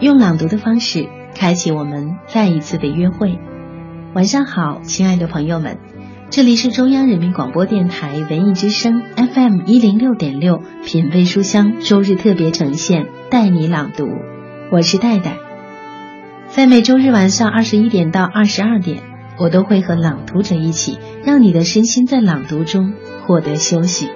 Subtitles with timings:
[0.00, 3.38] 用朗读的方式开启我们再一次的约会。
[4.14, 5.76] 晚上好，亲爱的朋友们，
[6.30, 14.08] 这里是中央人民广播电台文艺之声 FM 一零六点六品味书香周日特别呈现，带你朗读，
[14.72, 15.36] 我是戴戴。
[16.48, 19.02] 在每周日晚上二十一点到二十二点，
[19.38, 22.94] 我都会和朗读者一起，让你的身心在朗读中
[23.26, 24.08] 获得休息。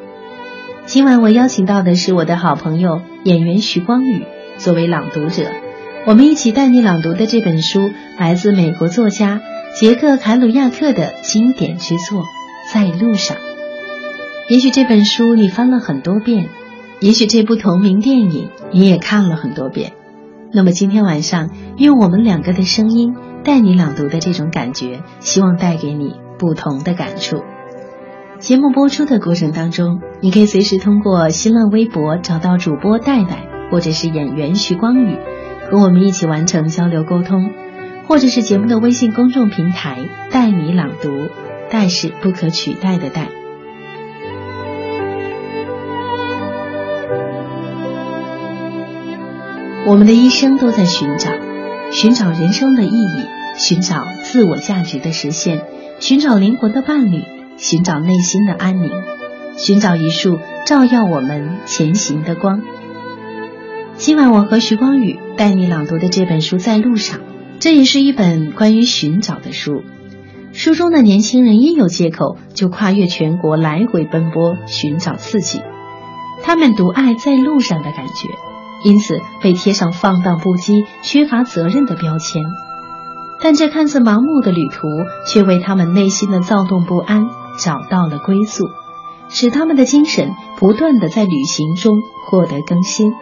[0.87, 4.25] 今晚我邀请到的是我的好朋友演员徐光宇
[4.57, 5.45] 作为朗读者，
[6.07, 9.41] 我们一起带你朗读的这本书来自美国作家
[9.75, 12.23] 杰克·凯鲁亚克的经典之作
[12.71, 13.37] 《在路上》。
[14.51, 16.51] 也许这本书你翻了很多遍，
[17.01, 19.93] 也许这部同名电影你也看了很多遍。
[20.53, 21.49] 那么今天晚上
[21.79, 27.43] 用我们两个的声音带你朗读的这种感觉，希望带给你不同的感触。
[28.41, 35.17] 节目播出的过程当中，你可以随时通过新浪微博找到主播戴戴，或者是演员徐光宇，
[35.71, 37.51] 和我们一起完成交流沟通，
[38.07, 39.99] 或者是节目的微信公众平台
[40.31, 41.29] “带你朗读”，
[41.71, 43.29] 戴是不可取代的带。
[49.87, 51.31] 我们的一生都在寻找，
[51.91, 55.63] 寻找人生的意义，寻找自我价值的实现，
[56.01, 57.23] 寻找灵魂的伴侣。
[57.57, 58.91] 寻找内心的安宁，
[59.57, 62.63] 寻找一束照耀我们前行的光。
[63.97, 67.19] 今晚我和徐光宇带你朗读的这本书《在路上》，
[67.61, 69.85] 这也是一本关于寻找的书。
[70.53, 75.63] 书中的年轻人一有借口就跨越全国来回奔波寻找刺激，
[76.43, 78.29] 他们独爱在路上的感觉，
[78.83, 82.43] 因此被贴上放荡不羁、缺乏责任的标签。
[83.41, 84.89] 但这看似盲目的旅途，
[85.29, 87.29] 却为他们内心的躁动不安。
[87.57, 88.65] 找到了归宿，
[89.29, 93.13] 使他们的精神不断的在旅行中获得更新，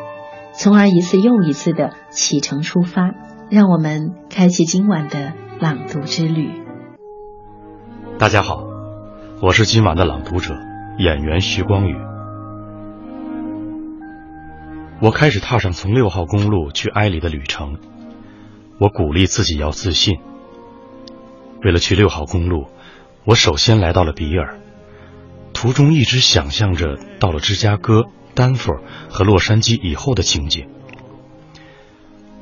[0.55, 3.14] 从而一次又一次的启程出发。
[3.50, 6.62] 让我们开启今晚的朗读之旅。
[8.19, 8.64] 大家好，
[9.42, 10.54] 我是今晚的朗读者，
[10.99, 11.94] 演员徐光宇。
[15.03, 17.77] 我开始踏上从六号公路去埃里的旅程，
[18.78, 20.19] 我鼓励自己要自信。
[21.62, 22.69] 为了去六号公路。
[23.25, 24.59] 我首先来到了比尔，
[25.53, 30.69] 途中一直想象着到了芝加哥、丹佛和洛杉矶以后的情景。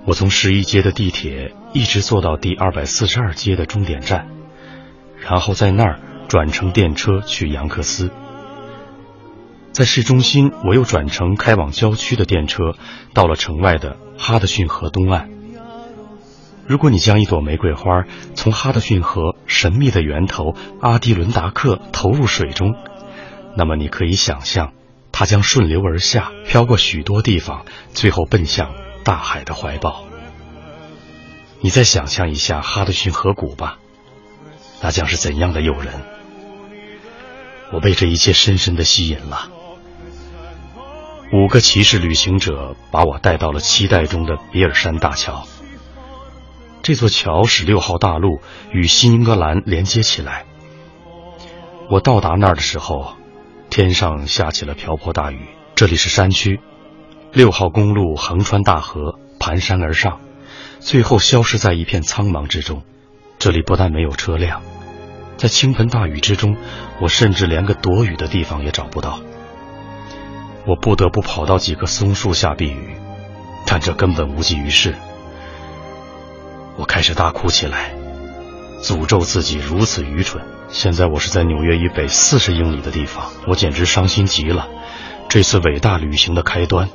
[0.06, 4.28] 我从十一街的地铁一直坐到第二百四十二街的终点站，
[5.18, 8.10] 然后在那儿转乘电车去杨克斯。
[9.72, 12.74] 在市中心，我又转乘开往郊区的电车，
[13.14, 15.30] 到了城外的哈德逊河东岸。
[16.66, 22.74] 如果你将一朵玫瑰花从哈德逊河神秘的源头阿迪伦达克投入水中，
[23.56, 24.72] 那么你可以想象，
[25.20, 30.06] 它将顺流而下，飘过许多地方，最后奔向大海的怀抱。
[31.60, 33.76] 你再想象一下哈德逊河谷吧，
[34.80, 35.92] 那将是怎样的诱人！
[37.70, 39.50] 我被这一切深深的吸引了。
[41.34, 45.46] 五个骑士旅行者把我带到了期待中的比尔山大桥。
[46.80, 48.40] 这座桥使六号大陆
[48.72, 50.46] 与新英格兰连接起来。
[51.90, 53.16] 我到达那儿的时候，
[53.70, 55.46] 天上下起了瓢泼大雨。
[55.76, 56.60] 这里是山区，
[57.32, 60.20] 六号公路横穿大河，盘山而上，
[60.80, 62.82] 最后消失在一片苍茫之中。
[63.38, 64.60] 这里不但没有车辆，
[65.36, 66.56] 在倾盆大雨之中，
[67.00, 69.20] 我甚至连个躲雨的地方也找不到。
[70.66, 72.96] 我不得不跑到几棵松树下避雨，
[73.66, 74.96] 但这根本无济于事。
[76.76, 77.94] 我开始大哭起来，
[78.82, 80.44] 诅咒自己如此愚蠢。
[80.68, 84.68] 现在我是在纽约以北四十英里的地方，我简直伤心极了。
[85.28, 86.88] 这次伟大旅行的开端，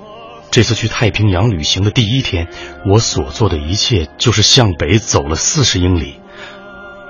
[0.52, 2.48] 这次去太平洋旅行的第一天，
[2.86, 6.20] 我所做的一切就是向北走了四十英里，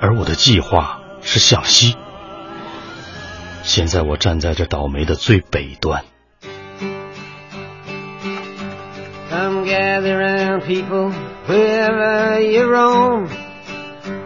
[0.02, 1.96] 而我的计划是向西。
[3.64, 6.04] 现在我站在这倒霉的最北端。
[9.66, 11.12] gather round people
[11.48, 13.28] wherever you roam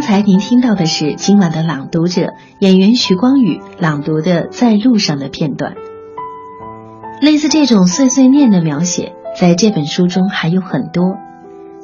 [0.00, 5.74] 刚才您听到的是今晚的朗读者演员徐光宇朗读的《在路上》的片段。
[7.20, 11.18] 类似这种碎碎念的描写，在这本书中还有很多。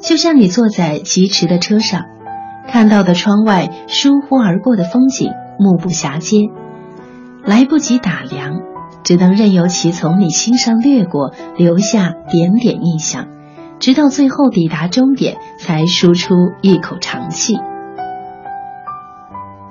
[0.01, 2.05] 就像你坐在疾驰的车上，
[2.67, 5.29] 看到的窗外疏忽而过的风景，
[5.59, 6.37] 目不暇接，
[7.45, 8.61] 来不及打量，
[9.03, 13.27] 只能任由其从你心上掠过，留下点点印象，
[13.77, 17.53] 直到最后抵达终点，才输出一口长气。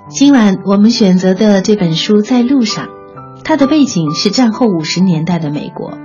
[0.08, 2.86] 今晚我们选择的这本书在路上，
[3.42, 5.98] 它的背景是战后五十年代的美国，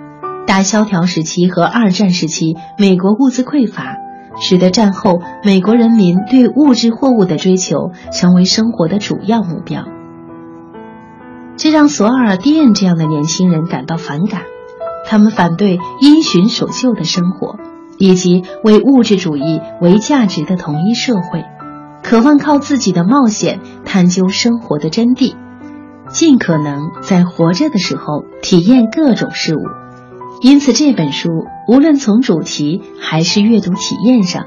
[0.48, 3.98] 大萧条时期和二战时期，美国物资匮乏，
[4.40, 9.84] 使得战后美国人民对物质货物的追求成为生活的主要目标。
[11.56, 14.42] 这让索尔·蒂恩这样的年轻人感到反感，
[15.06, 17.58] 他们反对因循守旧的生活，
[18.00, 21.46] 以及为物质主义为价值的统一社会。
[22.04, 25.36] 渴望靠自己的冒险探究生活的真谛，
[26.10, 29.62] 尽可能在活着的时候体验各种事物。
[30.42, 31.30] 因此，这本书
[31.68, 34.46] 无论从主题还是阅读体验上，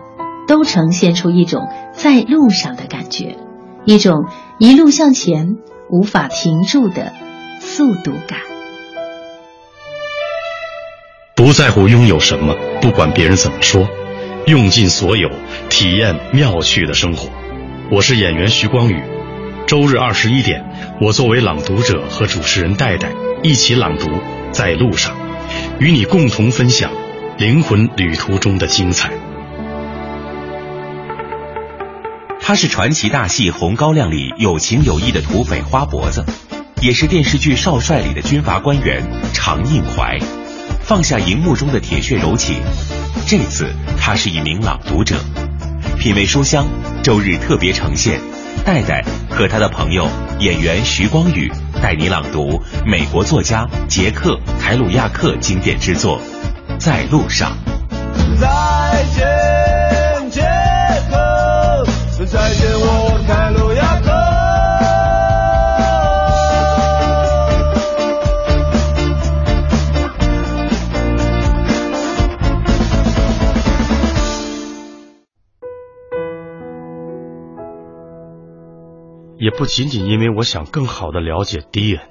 [0.48, 3.38] 都呈现出一种在路上的感觉，
[3.84, 4.24] 一种
[4.58, 5.56] 一路向前
[5.88, 7.12] 无法停住的
[7.60, 8.40] 速度感。
[11.36, 13.86] 不在乎拥有什么，不管别人怎么说，
[14.46, 15.30] 用尽所有，
[15.70, 17.28] 体验妙趣的生活。
[17.90, 19.02] 我是演员徐光宇，
[19.66, 20.64] 周日二十一点，
[21.02, 24.06] 我作为朗读者和主持人戴戴一起朗读
[24.52, 25.14] 《在路上》，
[25.78, 26.90] 与你共同分享
[27.36, 29.12] 灵魂旅途中的精彩。
[32.40, 36.24] 他是传奇大戏《红高粱》里有情有义的土匪花脖子，
[36.80, 39.02] 也是电视剧《少帅》里的军阀官员
[39.34, 40.18] 常应怀。
[40.80, 42.56] 放下荧幕中的铁血柔情，
[43.26, 45.16] 这次他是一名朗读者。
[46.04, 46.68] 品味书香，
[47.02, 48.20] 周日特别呈现，
[48.62, 50.06] 戴戴和他的朋友
[50.38, 51.50] 演员徐光宇
[51.82, 56.20] 带你朗读美国作家杰克凯鲁亚克经典之作
[56.78, 57.56] 《在路上》。
[58.38, 59.43] 再见，
[79.44, 82.08] 也不仅仅因为我想更好的了解迪恩，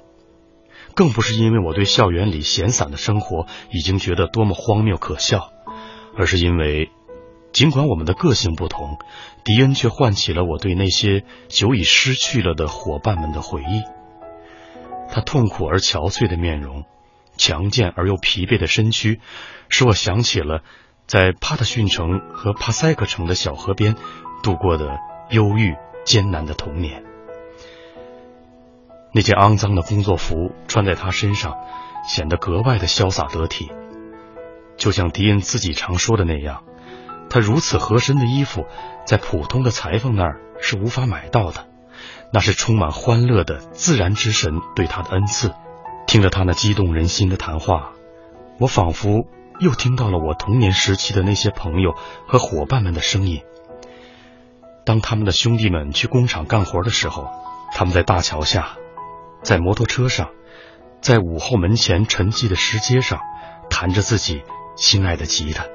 [0.94, 5.50] 更不是因为我对校园里闲散的生活已经觉得多么荒谬可笑，
[6.16, 6.92] 而是因为，
[7.50, 8.98] 尽管我们的个性不同，
[9.44, 13.82] 迪恩却唤起了我对那些久已失去了的伙伴们的回忆。
[15.10, 16.84] 他痛苦而憔悴的面容，
[17.36, 19.18] 强健而又疲惫的身躯，
[19.68, 20.62] 使我想起了
[21.08, 23.96] 在帕特逊城和帕塞克城的小河边
[24.44, 27.02] 度过的忧郁艰难的童年。
[29.14, 31.56] 那件肮脏的工作服穿在他身上，
[32.08, 33.70] 显得格外的潇洒得体。
[34.76, 36.64] 就像迪恩自己常说的那样，
[37.30, 38.66] 他如此合身的衣服，
[39.06, 41.66] 在普通的裁缝那儿是无法买到的。
[42.32, 45.54] 那是充满欢乐的自然之神对他的恩赐。
[46.08, 47.92] 听着他那激动人心的谈话，
[48.58, 49.28] 我仿佛
[49.60, 51.94] 又听到了我童年时期的那些朋友
[52.26, 53.42] 和伙伴们的声音。
[54.84, 57.30] 当他们的兄弟们去工厂干活的时候，
[57.72, 58.76] 他们在大桥下。
[59.44, 60.30] 在摩托车上，
[61.02, 63.20] 在午后门前沉寂的石阶上，
[63.68, 64.42] 弹着自己
[64.74, 65.66] 心爱的吉他。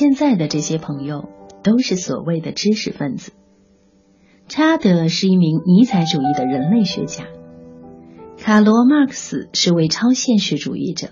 [0.00, 1.28] 现在的这些朋友
[1.62, 3.32] 都是所谓的知识分子。
[4.48, 7.24] 查德是一名尼采主义的人类学家，
[8.38, 11.08] 卡罗·马克思是位超现实主义者，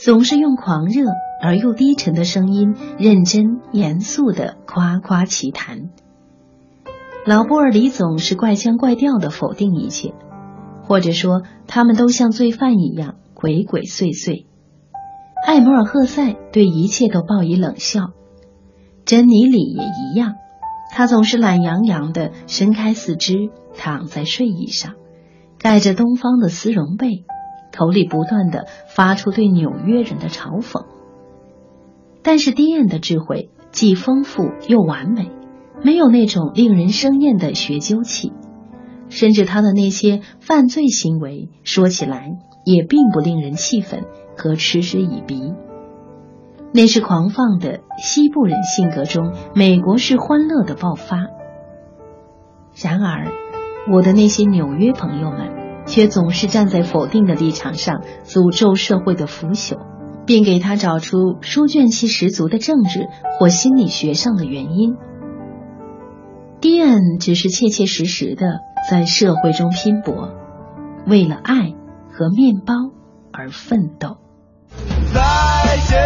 [0.00, 1.06] 总是用狂热
[1.42, 5.90] 而又低沉的声音，认真严肃的夸夸其谈。
[7.26, 10.14] 老布尔里总是怪腔怪调的否定一切，
[10.84, 14.46] 或者说他们都像罪犯一样鬼鬼祟祟。
[15.44, 18.12] 艾摩尔赫塞对一切都报以冷笑，
[19.04, 20.34] 珍妮里也一样。
[20.94, 24.94] 他总是懒洋洋的伸开四肢，躺在睡椅上，
[25.58, 27.24] 盖着东方的丝绒被，
[27.76, 30.84] 口里不断的发出对纽约人的嘲讽。
[32.22, 35.30] 但是迪恩的智慧既丰富又完美，
[35.82, 38.32] 没有那种令人生厌的学究气，
[39.12, 44.04] 甚至他的那些犯罪行为说起来也并不令人气愤
[44.38, 45.52] 和嗤之以鼻。
[46.72, 51.26] 那是狂放的西部人性格中美国式欢乐的爆发。
[52.82, 53.30] 然而，
[53.92, 59.76] 我的那些纽约朋友们却总是站在否定的立场上，诅咒社会的腐朽，
[60.24, 63.06] 并给他找出书卷气十足的政治
[63.38, 64.96] 或心理学上的原因。
[66.62, 70.32] 迪恩只是切切实实的在社会中拼搏，
[71.08, 71.74] 为了爱
[72.12, 72.74] 和面包
[73.32, 74.18] 而奋斗。
[75.12, 76.00] 再见，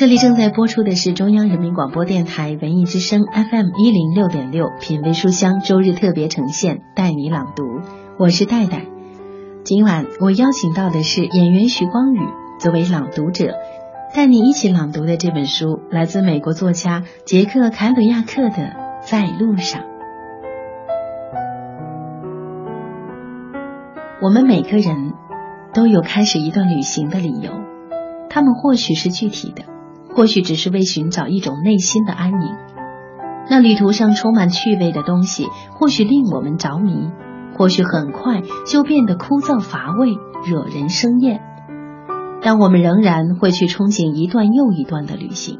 [0.00, 7.62] 这里正在播出的是中央人民广播电台文艺之声 FM 一零六点六品味书香周日特别呈现，带你朗读，
[8.18, 8.86] 我是戴戴。
[9.62, 12.20] 今晚我邀请到的是演员徐光宇
[12.58, 13.56] 作为朗读者，
[14.14, 18.48] 带你一起朗读的这本书来自美国作家杰克·凯鲁亚克的
[19.02, 19.82] 《在路上》。
[24.22, 25.12] 我们每个人
[25.74, 27.52] 都有开始一段旅行的理由，
[28.30, 29.64] 他们或许是具体的，
[30.14, 32.48] 或许只是为寻找一种内心的安宁。
[33.48, 35.46] 那旅途上充满趣味的东西，
[35.78, 37.10] 或许令我们着迷，
[37.56, 40.14] 或许很快就变得枯燥乏味，
[40.46, 41.40] 惹人生厌。
[42.42, 45.58] 但我们仍然会去憧憬一段又一段的旅行，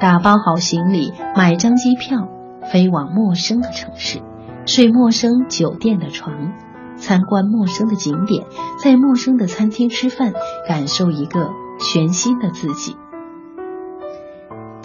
[0.00, 2.28] 打包好行李，买张机票，
[2.72, 4.20] 飞往陌生的城市，
[4.64, 6.52] 睡陌生酒店的床，
[6.96, 8.46] 参观陌生的景点，
[8.82, 10.32] 在陌生的餐厅吃饭，
[10.68, 12.96] 感受一个全新的自己。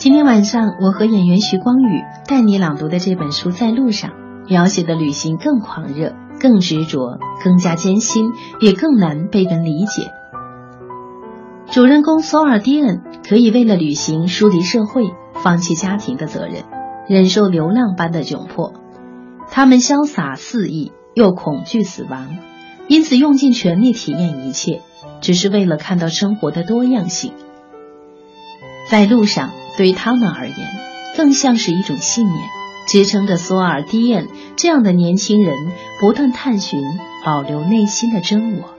[0.03, 4.11] 今天晚上，我和演员徐光宇带你朗读的这本书《在路上》，
[4.49, 8.25] 描写的旅行更狂热、更执着、更加艰辛，
[8.59, 10.11] 也更难被人理解。
[11.71, 15.05] 主人公索尔迪恩可以为了旅行疏离社会，
[15.35, 16.65] 放弃家庭的责任，
[17.07, 18.73] 忍受流浪般的窘迫。
[19.49, 22.27] 他们潇洒肆意，又恐惧死亡，
[22.89, 24.81] 因此用尽全力体验一切，
[25.21, 27.31] 只是为了看到生活的多样性。
[28.89, 30.55] 在路上，对他们而言，
[31.17, 32.39] 更像是一种信念，
[32.87, 36.79] 支撑着索尔迪恩这样的年轻人不断探寻、
[37.25, 38.75] 保留内心的真我。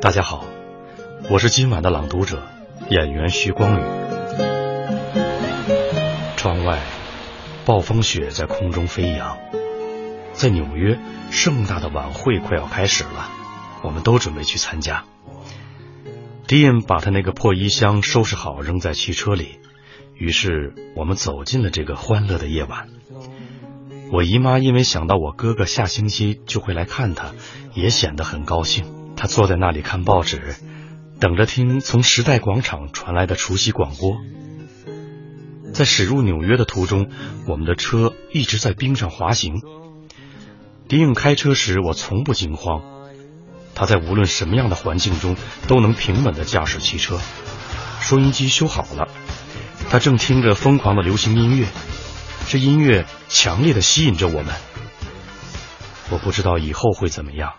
[0.00, 0.44] 大家好，
[1.28, 2.42] 我是今晚的朗读者，
[2.88, 3.84] 演员徐光宇。
[6.36, 6.78] 窗外
[7.66, 9.36] 暴风雪在空中飞扬，
[10.32, 10.96] 在纽约，
[11.30, 13.28] 盛大的晚会快要开始了，
[13.82, 15.04] 我们都准备去参加。
[16.46, 19.60] 迪恩把他那个破衣箱收拾好，扔在汽车里。
[20.14, 22.88] 于是我们走进了这个欢乐的夜晚。
[24.12, 27.32] 我姨妈因为想到我哥哥下星期就会来看她，
[27.74, 29.14] 也显得很高兴。
[29.16, 30.56] 她坐在那里看报纸，
[31.20, 34.18] 等着听从时代广场传来的除夕广播。
[35.72, 37.08] 在驶入纽约的途中，
[37.46, 39.62] 我们的车一直在冰上滑行。
[40.88, 42.82] 迪恩开车时，我从不惊慌。
[43.80, 47.18] 他在无论什么样的环境中都能平稳地驾驶汽车。
[47.98, 49.08] 收音机修好了，
[49.88, 51.66] 他正听着疯狂的流行音乐，
[52.46, 54.54] 这音乐强烈地吸引着我们。
[56.10, 57.54] 我不知道以后会怎么样，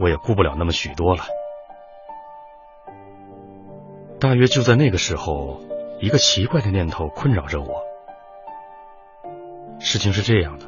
[0.00, 1.26] 我也顾不了那么许多了。
[4.18, 5.62] 大约就在那个时候，
[6.00, 7.84] 一个奇怪的念头困扰着我。
[9.78, 10.66] 事情是这样的，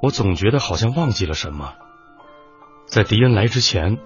[0.00, 1.74] 我总觉得好像忘记了什么。
[2.92, 3.96] 在迪恩来之前，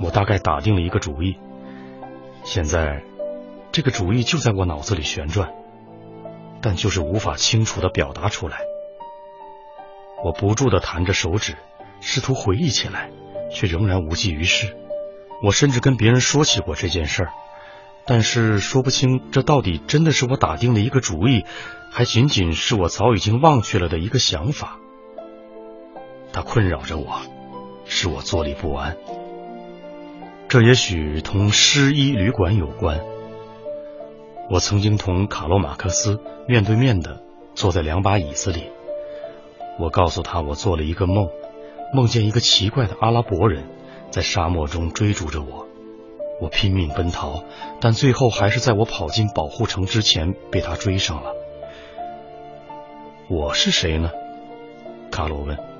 [0.00, 1.36] 我大概打定了一个主意。
[2.42, 3.04] 现在，
[3.70, 5.52] 这个主意就在我脑子里旋转，
[6.60, 8.58] 但就是无法清楚的表达出来。
[10.24, 11.54] 我不住的弹着手指，
[12.00, 13.12] 试图回忆起来，
[13.52, 14.76] 却仍然无济于事。
[15.44, 17.32] 我甚至跟别人说起过这件事儿，
[18.06, 21.44] 但是说不清这到底真的是我打定的一个主意，
[21.92, 24.78] 还仅仅是我早已经忘却了的一个想法。
[26.32, 27.20] 它困扰着我。
[27.94, 28.96] 使我坐立不安，
[30.48, 33.02] 这也许同失医旅馆有关。
[34.48, 36.18] 我曾经同卡洛马克斯
[36.48, 37.20] 面对面的
[37.54, 38.70] 坐在两把椅子里，
[39.78, 41.28] 我告诉他我做了一个梦，
[41.92, 43.64] 梦见一个奇怪的阿拉伯人
[44.10, 45.66] 在沙漠中追逐着我，
[46.40, 47.44] 我拼命奔逃，
[47.78, 51.34] 但最后还是在我跑进保护城之前被他追上了。
[53.28, 54.10] 我是谁呢？
[55.10, 55.71] 卡罗问。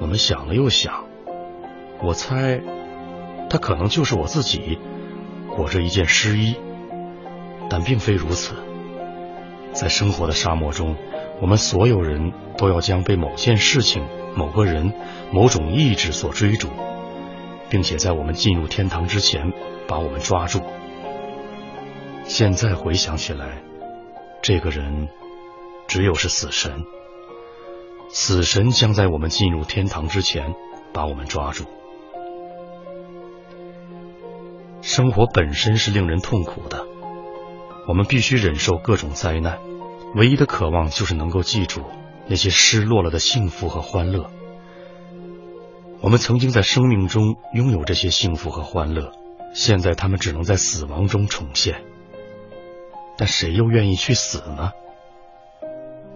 [0.00, 1.04] 我们想了又想，
[2.02, 2.60] 我猜，
[3.48, 4.78] 他可能就是我自己，
[5.54, 6.56] 裹着一件湿衣，
[7.70, 8.54] 但并非如此。
[9.72, 10.96] 在生活的沙漠中，
[11.40, 14.04] 我们所有人都要将被某件事情、
[14.34, 14.92] 某个人、
[15.30, 16.68] 某种意志所追逐，
[17.68, 19.52] 并且在我们进入天堂之前
[19.86, 20.60] 把我们抓住。
[22.24, 23.62] 现在回想起来，
[24.42, 25.08] 这个人
[25.86, 26.84] 只有是死神。
[28.08, 30.54] 死神将在我们进入天堂之前
[30.92, 31.64] 把我们抓住。
[34.82, 36.86] 生活本身是令人痛苦的，
[37.88, 39.58] 我们必须忍受各种灾难，
[40.14, 41.82] 唯一的渴望就是能够记住
[42.28, 44.30] 那些失落了的幸福和欢乐。
[46.00, 49.12] 我们曾经在生命中拥有这些幸福和欢乐，
[49.54, 51.82] 现在他们只能在死亡中重现。
[53.18, 54.72] 但谁又愿意去死呢？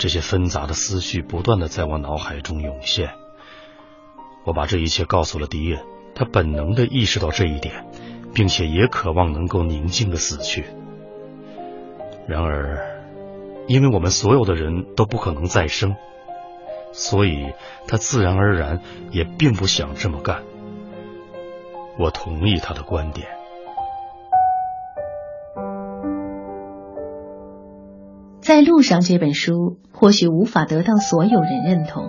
[0.00, 3.10] 这些纷杂的思绪不断的在我脑海中涌现。
[4.44, 5.84] 我把这一切告诉了迪恩，
[6.14, 7.84] 他本能的意识到这一点，
[8.32, 10.64] 并且也渴望能够宁静的死去。
[12.26, 13.02] 然而，
[13.68, 15.94] 因为我们所有的人都不可能再生，
[16.92, 17.52] 所以
[17.86, 20.42] 他自然而然也并不想这么干。
[21.98, 23.28] 我同意他的观点。
[28.50, 32.08] 在路上这本书或许无法得到所有人认同，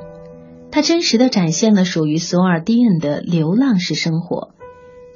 [0.71, 4.49] 它真实的展现了属于索尔蒂恩的流浪式生活。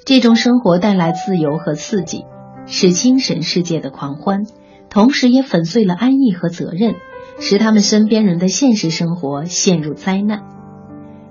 [0.05, 2.25] 这种生活带来自由和刺激，
[2.67, 4.43] 是精神世界的狂欢，
[4.87, 6.93] 同时也粉碎了安逸和责任，
[7.39, 10.43] 使他们身边人的现实生活陷入灾难。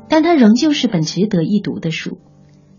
[0.08, 2.18] 但它仍旧是本值得一读的书，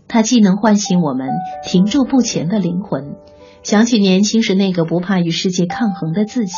[0.06, 1.30] 它既能唤醒我们
[1.64, 3.14] 停住不前的灵魂，
[3.62, 6.52] 想起年轻时那个不怕与世界抗衡的自己。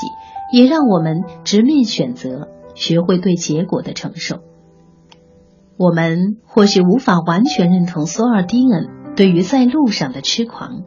[0.53, 4.37] 也让我们直面选择，学会对结果的承受。
[5.77, 10.83] 我们或许无法完全认同索尔丁恩对于在路上的痴狂，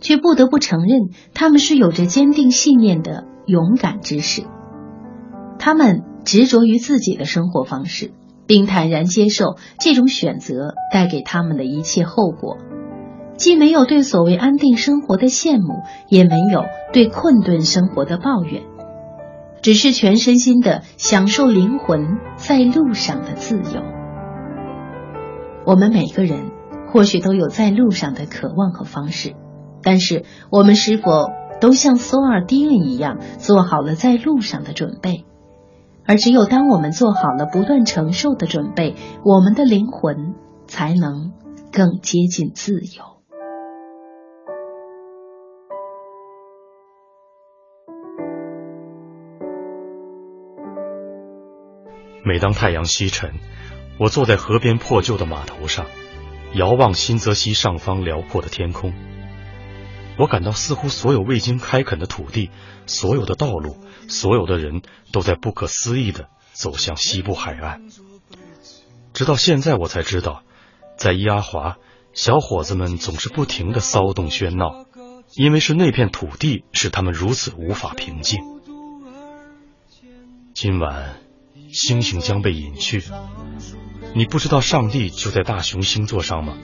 [0.00, 4.44] 却不得不承认他们是有着坚定信念的勇敢之士。
[5.58, 8.12] 他们执着于自己的生活方式，
[8.46, 12.58] 并坦然接受这种选择带给他们的一切后果。
[13.36, 18.62] 既没有对所谓安定生活的羡慕，也没有对困顿生活的抱怨。
[19.64, 23.82] 只是全身心的享受灵魂在路上的自由。
[25.64, 26.50] 我们每个人
[26.92, 29.34] 或许都有在路上的渴望和方式，
[29.82, 31.30] 但是我们是否
[31.62, 35.24] 都像索尔迪恩一样做好了在路上的准备？
[36.06, 40.34] 而只有当我们做好了不断承受的准备，我们的灵魂
[40.66, 41.32] 才能
[41.72, 43.13] 更接近自由。
[52.24, 53.34] 每当太阳西沉，
[53.98, 55.86] 我坐在河边破旧的码头上，
[56.54, 58.94] 遥望新泽西上方辽阔的天空。
[60.16, 62.50] 我感到似乎所有未经开垦的土地，
[62.86, 63.76] 所有的道路，
[64.08, 64.80] 所有的人
[65.12, 67.82] 都在不可思议的走向西部海岸。
[69.12, 70.44] 直到现在，我才知道，
[70.96, 71.76] 在伊阿华，
[72.14, 74.86] 小伙子们总是不停的骚动喧闹，
[75.34, 78.40] 因为是那片土地使他们如此无法平静。
[80.54, 81.16] 今晚，
[81.72, 83.02] 星星将被隐去，
[84.14, 86.54] 你不知道上帝就在大熊星座上吗？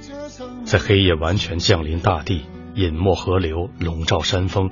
[0.65, 2.43] 在黑夜完全降临大地。
[2.77, 4.71] 隐没河流，笼罩山峰，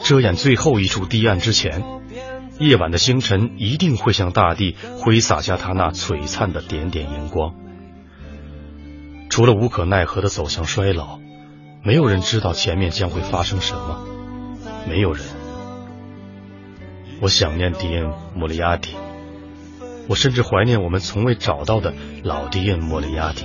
[0.00, 1.82] 遮掩最后一处堤岸之前，
[2.60, 7.56] 夜晚的星辰一定会向大地挥洒下它那璀璨的点点荧光。
[9.28, 11.18] 除了无可奈何的走向衰老，
[11.82, 14.06] 没有人知道前面将会发生什么。
[14.88, 15.26] 没有人。
[17.20, 18.04] 我想念迪恩·
[18.36, 18.90] 莫里亚蒂，
[20.06, 23.44] 我甚至怀念我们从未找到的老迪恩·莫里亚蒂。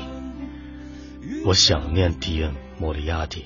[1.45, 3.45] 我想念迪恩·莫里亚蒂。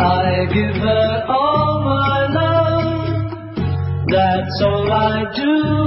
[0.00, 3.28] I give her all my love,
[4.08, 5.78] that's all I do.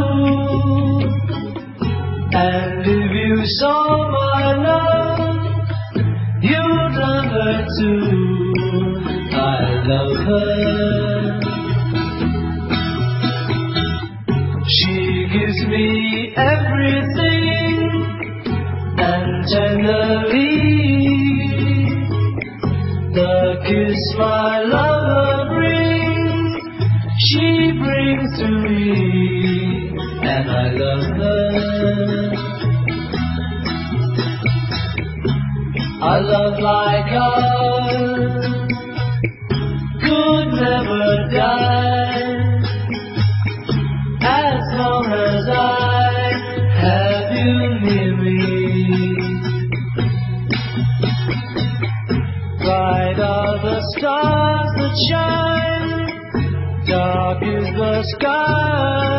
[2.33, 5.10] And if you saw my love
[7.31, 9.01] her too.
[9.31, 10.51] I love her.
[14.67, 14.95] She
[15.31, 15.87] gives me
[16.35, 17.73] everything
[18.97, 20.71] and tenderly
[23.13, 26.51] the kiss my lover brings,
[27.29, 28.81] she brings to me,
[30.21, 32.50] and I love her.
[36.03, 38.45] A love like ours
[40.01, 42.31] could never die
[44.23, 46.33] as long as I
[46.81, 47.53] have you
[47.85, 48.39] near me.
[52.57, 56.09] Bright are the stars that shine,
[56.87, 59.10] dark is the sky.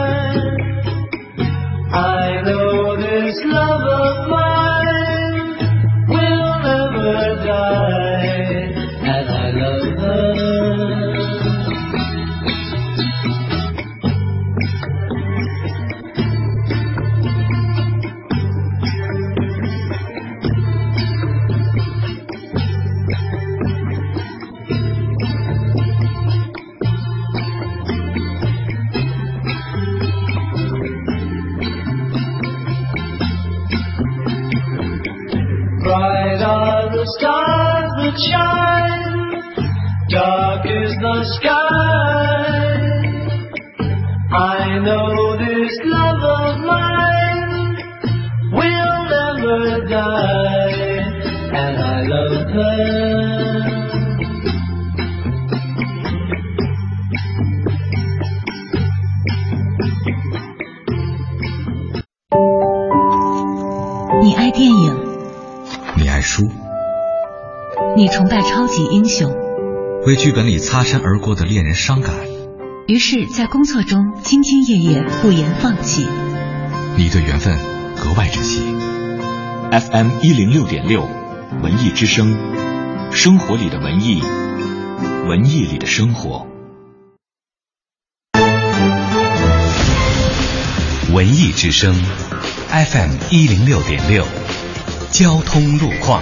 [68.03, 69.33] 你崇拜超级英雄，
[70.05, 72.13] 为剧本里擦身而过的恋人伤感。
[72.89, 76.05] 于是，在工作中兢兢业业，不言放弃。
[76.97, 77.57] 你对缘分
[77.97, 78.61] 格外珍惜。
[79.71, 81.09] FM 一零六点六，
[81.63, 82.37] 文艺之声，
[83.13, 84.21] 生活里的文艺，
[85.29, 86.45] 文艺里的生活。
[91.15, 91.95] 文艺之声
[92.69, 94.27] ，FM 一零六点六，
[95.13, 96.21] 交通路况。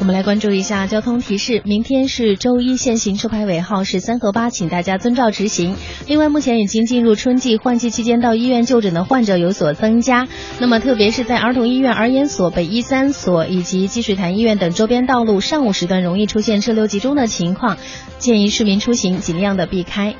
[0.00, 1.60] 我们来关注一下交通提示。
[1.64, 5.74] 明天是周一，限行车牌尾号是三和八，请大家遵照执行。
[6.06, 10.28] 另外，目前已经进入春季换季期间，到医院就诊的患者有所增加。
[10.60, 17.76] 那么，特别是在儿童医院、儿研所、北医三所以及积水潭医院等周边道路，上午时段容易出现车流集中的情况，
[18.18, 20.14] 建议市民出行尽量的避开。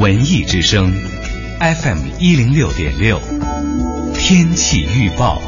[0.00, 0.90] 文艺之声
[1.60, 3.20] ，FM 一零六点六，
[4.14, 5.40] 天气预报。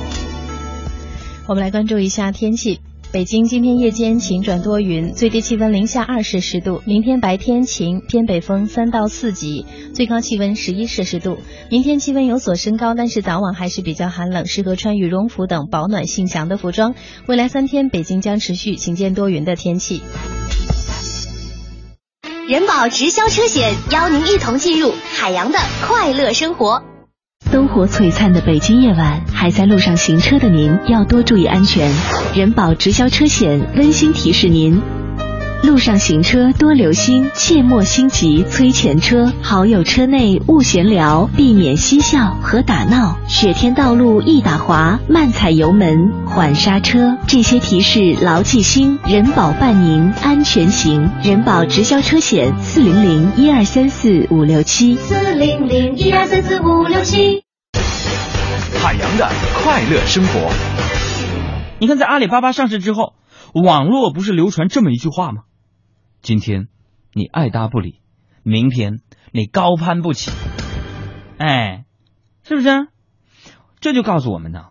[1.46, 2.80] 我们来关注一下天气。
[3.12, 6.82] 北京今天夜间晴转多云，最低气温零下二摄氏度。
[6.86, 11.36] 明天白天晴，偏北风三到四级，最高气温十一摄氏度。
[11.70, 16.94] 明天气温有所升高，但是早晚还是比较寒冷，适合穿羽绒服等保暖性强的服装。
[17.26, 20.02] 未来三天，北京将持续晴间多云的天气。
[22.48, 26.82] 人保直销车险邀您一同进入海洋的快乐生活。
[27.54, 31.88] 灯火璀璨的北京夜晚，还在路上行车的您要多注意安全。
[32.34, 34.82] 人保直销车险温馨提示您：
[35.62, 39.32] 路上行车多留心，切莫心急催前车。
[39.40, 43.20] 好友车内勿闲聊，避免嬉笑和打闹。
[43.28, 47.16] 雪天道路易打滑，慢踩油门，缓刹车。
[47.28, 51.08] 这些提示牢记心，人保伴您安全行。
[51.22, 54.96] 人保直销车险四零零一二三四五六七。
[54.96, 57.43] 四零零一二三四五六七。
[58.84, 59.26] 海洋的
[59.62, 60.50] 快乐生活。
[61.80, 63.14] 你看，在阿里巴巴上市之后，
[63.54, 65.44] 网络不是流传这么一句话吗？
[66.20, 66.68] 今天
[67.14, 68.02] 你爱搭不理，
[68.42, 69.00] 明天
[69.32, 70.30] 你高攀不起，
[71.38, 71.86] 哎，
[72.42, 72.88] 是不是？
[73.80, 74.66] 这就告诉我们呢，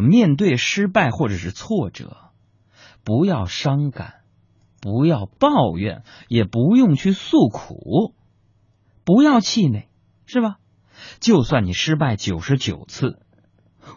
[0.00, 2.16] 面对失败或者是挫折，
[3.02, 4.20] 不要伤感，
[4.80, 8.14] 不要抱怨，也不用去诉苦，
[9.04, 9.88] 不要气馁，
[10.24, 10.58] 是吧？
[11.18, 13.18] 就算你失败九十九次，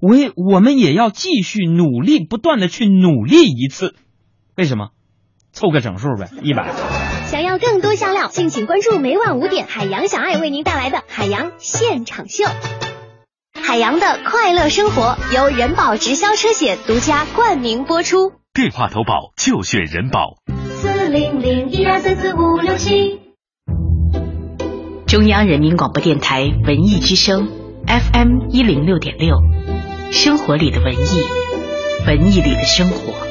[0.01, 3.95] 我也我们也要继续努力，不断的去努力一次。
[4.55, 4.89] 为什么？
[5.51, 6.71] 凑个整数呗，一百。
[7.25, 12.45] 想要更多香料，敬请关注每晚五点海洋小爱为您带来的海洋现场秀。
[13.53, 18.33] 海洋的快乐生活由人保直销车险独家冠名播出。
[18.53, 20.37] 电话投保就选人保。
[20.75, 23.19] 四零零一二三四五六七。
[25.05, 27.49] 中央人民广播电台文艺之声
[27.87, 29.35] FM 一零六点六，
[30.11, 30.97] 生活里的文艺，
[32.07, 33.26] 文艺里的生活。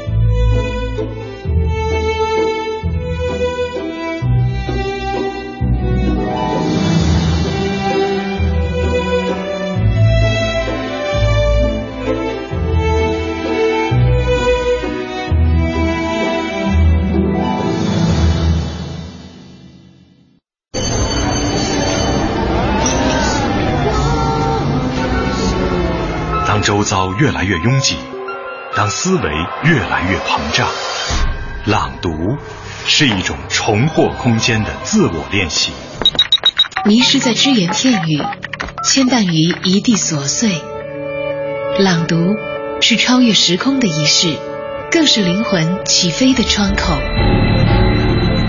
[26.66, 27.94] 周遭越来越拥挤，
[28.74, 29.30] 当思维
[29.62, 30.68] 越来越膨胀，
[31.64, 32.10] 朗读
[32.88, 35.70] 是一种重获空间的自我练习。
[36.84, 38.20] 迷失在只言片语，
[38.82, 40.60] 牵绊于一地琐碎。
[41.78, 42.16] 朗读
[42.80, 44.36] 是超越时空的仪式，
[44.90, 46.96] 更是灵魂起飞的窗口。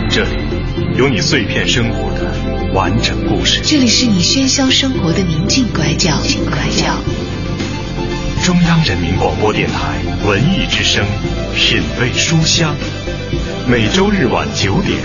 [0.10, 0.40] 这里
[0.98, 2.34] 有你碎片生活的
[2.74, 3.62] 完整故事。
[3.64, 6.18] 这里是你喧嚣生活的宁静拐角。
[6.50, 6.98] 拐角。
[8.48, 11.06] 中央人民广播电台文艺之声，
[11.54, 12.74] 品味书香，
[13.70, 14.98] 每周日晚九点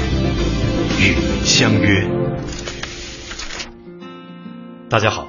[1.00, 2.08] 与您相约。
[4.88, 5.26] 大家好，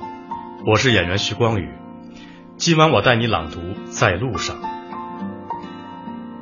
[0.68, 1.68] 我是演员徐光宇。
[2.56, 4.58] 今晚我带你朗读《在路上》。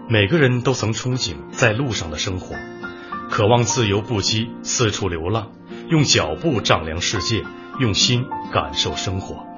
[0.09, 2.57] 每个人都曾憧憬在路上的生活，
[3.29, 5.51] 渴望自由不羁，四处流浪，
[5.89, 7.45] 用脚步丈量世界，
[7.79, 9.49] 用心感受生活。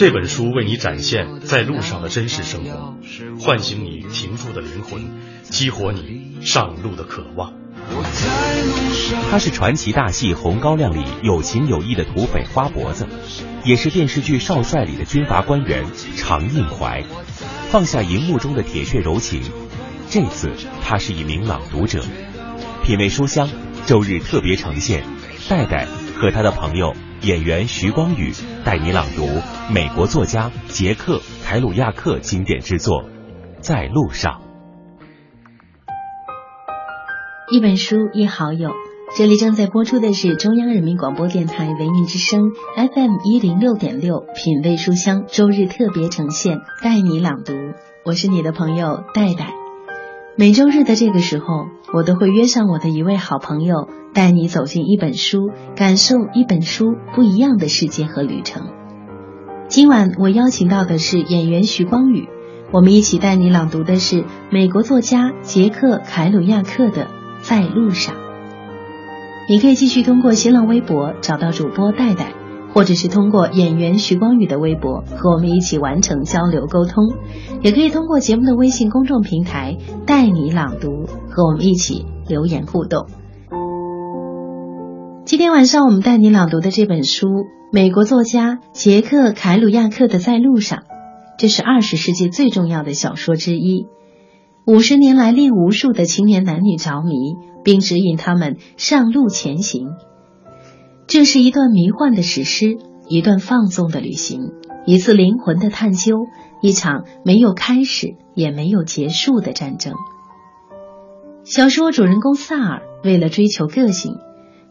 [0.00, 2.96] 这本书为你展现在路上的真实生活，
[3.38, 5.10] 唤醒你停住的灵魂，
[5.42, 7.52] 激活你上路的渴望。
[9.30, 13.06] 他是传奇大戏《红高粱》里有情有义的土匪花脖子，
[13.62, 15.84] 也是电视剧《少帅》里的军阀官员
[16.16, 17.04] 常应怀。
[17.68, 19.42] 放下荧幕中的铁血柔情，
[20.08, 20.50] 这次
[20.82, 22.02] 他是一名朗读者。
[22.82, 23.50] 品味书香，
[23.84, 25.04] 周日特别呈现，
[25.50, 25.86] 戴戴
[26.16, 28.32] 和他的朋友演员徐光宇
[28.64, 29.26] 带你朗读
[29.70, 33.02] 美国作家杰克·凯鲁亚克经典之作
[33.60, 34.40] 《在路上》。
[37.54, 38.70] 一本书，一好友。
[39.18, 47.52] 这里正在播出的是中央人民广播电台文艺之声 FM 一零六点六，品味书香周日特别呈现，带你朗读。
[48.06, 49.52] 我是你的朋友戴戴。
[50.36, 58.68] 每周日的这个时候，我都会约上我的一位好朋友，带你走进一本书，感受一本书不一样的世界和旅程。
[59.66, 62.28] 今晚我邀请到的是演员徐光宇，
[62.72, 67.04] 我们一起带你朗读的是美国作家杰克·凯鲁亚克的
[67.42, 68.14] 《在路上》。
[69.48, 72.34] 你可以继续通过新浪微博找到主播戴戴，
[72.72, 77.14] 或者是通过演员徐光宇的微博和我们一起完成交流沟通，
[77.62, 83.06] 也可以通过节目的微信公众平台带你朗读和我们一起留言互动。
[85.24, 87.26] 今天晚上我们带你朗读的这本书，
[87.72, 90.78] 美国作家杰克·凯鲁亚克的《在路上》，
[91.38, 93.86] 这是二十世纪最重要的小说之一，
[94.66, 97.50] 五十年来令无数的青年男女着迷。
[97.62, 99.88] 并指引他们上路前行。
[101.10, 104.52] 这是一段迷幻的史诗，一段放纵的旅行，
[104.86, 106.28] 一次灵魂的探究，
[106.62, 109.94] 一场没有开始也没有结束的战争。
[111.42, 114.18] 小说主人公萨尔为了追求个性，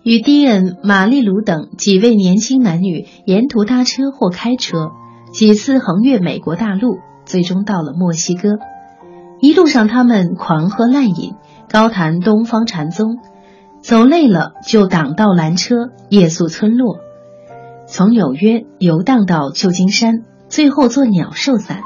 [0.01, 4.91] 与迪恩、玛丽鲁等几位年轻男女沿途搭车或开车，
[5.33, 8.59] 几次横越美国大陆，最终到了墨西哥。
[9.41, 11.33] 一路上，他们狂喝滥饮，
[11.69, 13.17] 高谈东方禅宗，
[13.81, 15.75] 走累了就挡道拦车，
[16.09, 16.99] 夜宿村落，
[17.87, 21.81] 从纽约游荡到旧金山，最后做鸟兽散。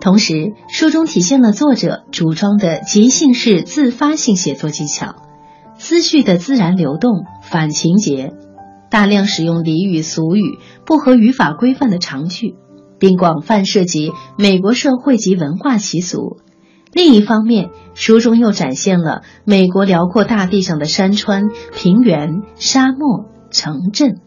[0.00, 5.16] 同时，书中体现了作者主张的即兴式自发性写作技巧，
[5.78, 8.34] 思绪的自然流动，反情节，
[8.90, 12.54] 大量使用俚语、俗语、不合语法规范的长句，
[12.98, 16.36] 并广泛涉及美国社会及文化习俗。
[16.94, 24.20] 另一方面，书中又展现了美国辽阔大地上的山川、平原、沙漠、城镇。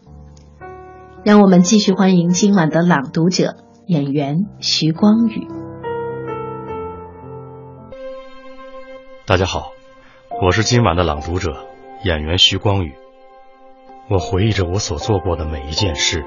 [1.24, 5.48] 让我们继续欢迎今晚的朗读者演员徐光宇。
[9.24, 9.72] 大家好，
[10.42, 11.56] 我是今晚的朗读者，
[12.04, 12.92] 演员徐光宇。
[14.10, 16.22] 我回忆着我所做过的每一件事，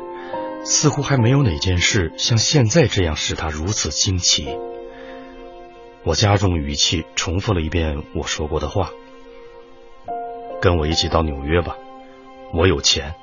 [0.64, 4.48] 似乎还没有哪件事像现在这样使他如此惊奇。
[6.04, 8.90] 我加重语气，重复了一遍我说过的话
[10.60, 11.78] ：“跟我一起到纽约吧，
[12.54, 13.14] 我有钱。”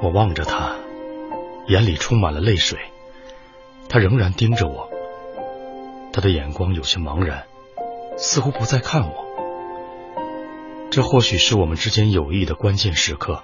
[0.00, 0.76] 我望着他，
[1.66, 2.78] 眼里充满了泪水。
[3.88, 4.88] 他仍然盯着我。
[6.12, 7.46] 他的眼光有些茫然，
[8.16, 9.26] 似乎不再看我。
[10.90, 13.42] 这或许是我们之间友谊的关键时刻。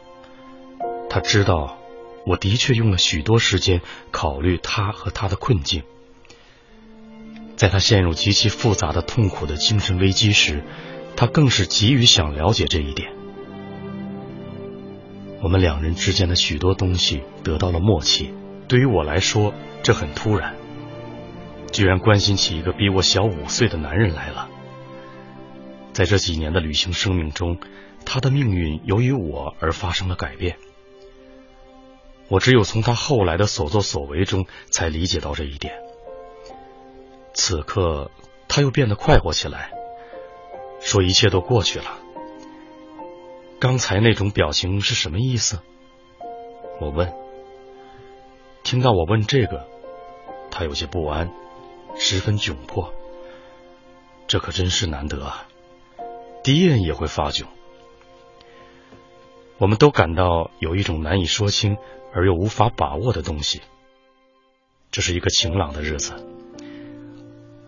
[1.11, 1.77] 他知道，
[2.25, 3.83] 我的确用了许多时间
[4.13, 5.83] 考虑他和他的困境。
[7.57, 10.62] 在他陷入极其复杂的痛苦的精神危机时，
[11.16, 13.12] 他更是急于想了解这一点。
[15.42, 18.35] 我们两人之间的许多东西得到了默契。
[18.69, 20.55] 对于我来说，这很突然。
[21.73, 24.49] 居然关心起一个比我小五岁的男人来了。
[25.92, 27.59] 在这几年的旅行生命中，
[28.05, 30.57] 他的命运由于我而发生了改变。
[32.29, 35.86] 我只有从他后来的所作所为中才理解到这一点。
[37.37, 38.11] 此刻，
[38.49, 39.70] 他又变得快活起来，
[40.81, 41.99] 说一切都过去了。
[43.61, 45.59] 刚才那种表情是什么意思？
[46.81, 47.12] 我问。
[48.64, 49.68] 听到我问这个，
[50.51, 51.31] 他有些不安。
[51.99, 52.92] 十分窘迫，
[54.27, 55.46] 这可真是难得啊！
[56.42, 57.44] 敌人也会发窘。
[59.59, 61.77] 我们都感到有一种难以说清
[62.12, 63.61] 而又无法把握的东西。
[64.90, 66.12] 这是一个晴朗的日子，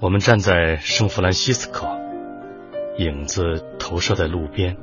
[0.01, 1.89] 我们站在圣弗兰西斯科，
[2.99, 4.77] 影子投射在路边，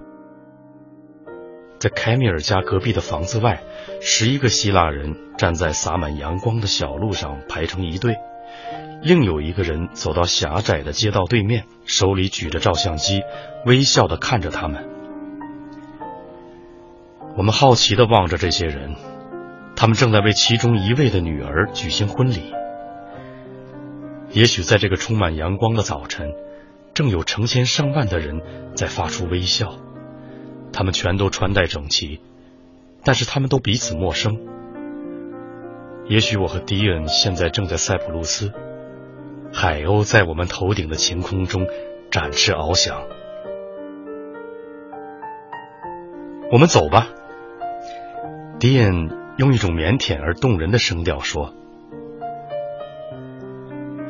[1.79, 3.63] 在凯米尔家隔壁的房子外，
[4.01, 8.17] 十一个希腊人站在洒满阳光的小路上排成一队。
[9.03, 13.21] 另有一个人走到狭窄的街道对面，手里举着照相机，
[13.65, 14.85] 微笑的看着他们。
[17.37, 18.95] 我们好奇的望着这些人，
[19.77, 22.53] 他们正在为其中一位的女儿举行婚礼。
[24.35, 26.33] 也许在这个充满阳光的早晨，
[26.93, 28.41] 正有成千上万的人
[28.75, 29.77] 在发出微笑。
[30.73, 32.19] 他们全都穿戴整齐，
[33.05, 34.37] 但是他们都彼此陌生。
[36.09, 38.51] 也许我和迪恩现在正在塞浦路斯。
[39.53, 41.65] 海鸥在我们头顶的晴空中
[42.11, 43.03] 展翅翱翔。
[46.51, 47.07] 我们走吧，
[48.59, 51.53] 迪恩用一种腼腆而动人的声调说：“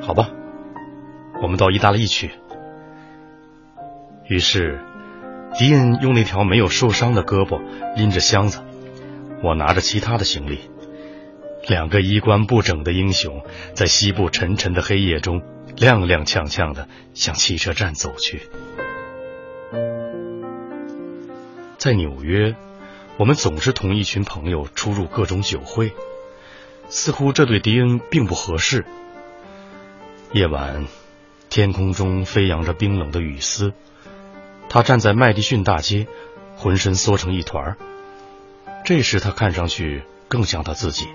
[0.05, 0.29] 好吧，
[1.41, 2.29] 我们到意大利去。”
[4.29, 4.79] 于是，
[5.57, 7.59] 迪恩用那条没有受伤的胳膊
[7.95, 8.59] 拎着箱子，
[9.41, 10.69] 我拿着其他的行李。
[11.67, 13.41] 两个衣冠不整的英雄，
[13.73, 15.41] 在西部沉沉的黑夜中，
[15.75, 18.41] 踉踉跄跄的向汽车站走去。
[21.79, 22.55] 在纽约，
[23.17, 25.93] 我们总是同一群朋友出入各种酒会，
[26.89, 28.85] 似乎这对迪恩并不合适。
[30.35, 30.83] 夜晚，
[31.49, 33.71] 天空中飞扬着冰冷的雨丝，
[34.67, 36.07] 他站在麦迪逊大街，
[36.57, 37.77] 浑身缩成一团
[38.83, 41.07] 这时他看上去更像他自己。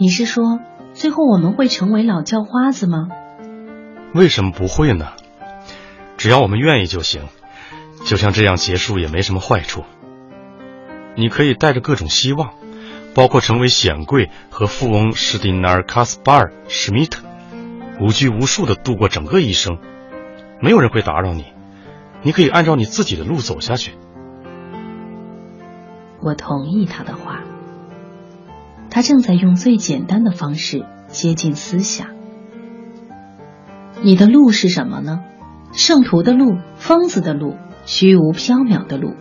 [0.00, 0.58] 你是说，
[0.94, 3.06] 最后我们会成为老叫花子吗？
[4.12, 5.12] 为什么不会呢？
[6.16, 7.22] 只要我们愿意就行。
[8.04, 9.84] 就像这样结束也没什么坏处。
[11.14, 12.54] 你可以带着各种希望，
[13.14, 17.22] 包括成为显贵和富翁史蒂纳尔·卡斯巴尔·史密特，
[18.00, 19.78] 无拘无束的度过整个一生，
[20.60, 21.44] 没有人会打扰你。
[22.22, 23.92] 你可以按照你自己的路走下去。
[26.20, 27.42] 我同意他的话。
[28.90, 32.08] 他正在用最简单的方式接近思想。
[34.02, 35.20] 你的路是什么呢？
[35.72, 39.14] 圣徒的路、疯子的路、虚无缥缈的路，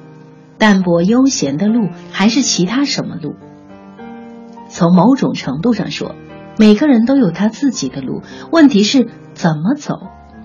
[0.57, 3.35] 淡泊悠闲的路，还是其他什么路？
[4.69, 6.15] 从某种程度上说，
[6.57, 9.95] 每个人都有他自己的路，问题是怎么走，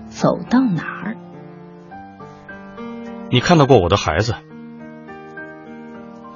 [0.09, 1.15] 走到哪儿？
[3.29, 4.35] 你看到过我的孩子，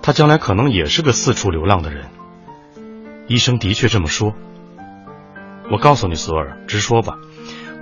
[0.02, 2.06] 他将来可能也是个四处流浪的人。
[3.28, 4.34] 医生的确这么说。
[5.72, 7.16] 我告诉你，索尔，直说吧，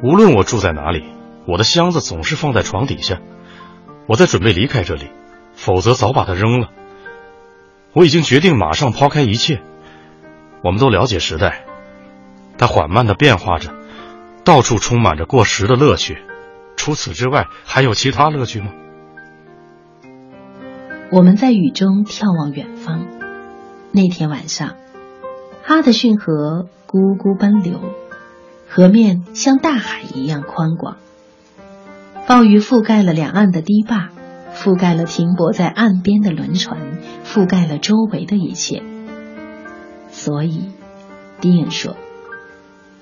[0.02, 1.04] 无论我住在哪里，
[1.46, 3.20] 我的箱子总是放在床底下。
[4.08, 5.12] 我在准备离开这里，
[5.54, 6.70] 否则早把它扔了。
[7.94, 9.62] 我已经决定马上抛开一切。
[10.64, 11.66] 我们都了解时代，
[12.58, 13.74] 它缓慢的变化着，
[14.44, 16.18] 到处充满着过时的乐趣。
[16.76, 18.68] 除此之外，还有其他乐趣吗？
[21.12, 23.06] 我们在雨中眺望远方。
[23.92, 24.76] 那天晚上，
[25.64, 27.80] 哈德逊河咕咕奔流，
[28.68, 30.98] 河面像大海一样宽广。
[32.26, 34.10] 暴雨覆盖了两岸的堤坝，
[34.56, 36.80] 覆盖了停泊在岸边的轮船，
[37.24, 38.82] 覆盖了周围的一切。
[40.10, 40.72] 所以，
[41.40, 41.96] 迪恩说：“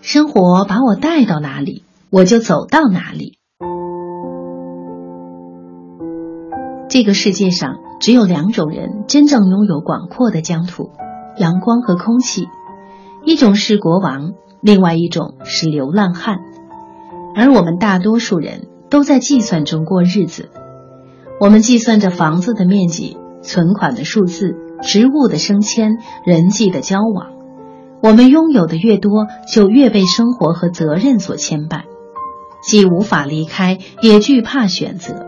[0.01, 3.37] 生活把我带到哪里，我就走到哪里。”
[6.89, 10.89] 这个世界上只有两种人真正拥有广阔的疆土、
[11.37, 12.47] 阳光和空气，
[13.23, 14.31] 一种是国王，
[14.61, 16.39] 另外一种是流浪汉。
[17.35, 20.49] 而我们大多数人都在计算中过日子，
[21.39, 24.57] 我们计算着房子的面积、存款的数字。
[24.81, 25.91] 职务的升迁，
[26.25, 27.33] 人际的交往，
[28.03, 31.83] 我们拥有的越多，就越被生活和责任所牵绊，
[32.63, 35.25] 既无法离开，也惧怕选择。